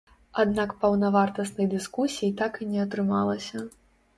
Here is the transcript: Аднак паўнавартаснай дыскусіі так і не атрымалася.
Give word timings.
Аднак 0.43 0.71
паўнавартаснай 0.85 1.69
дыскусіі 1.75 2.33
так 2.41 2.59
і 2.65 2.69
не 2.73 2.79
атрымалася. 2.85 3.67